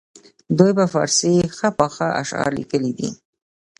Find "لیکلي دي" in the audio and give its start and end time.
2.59-3.09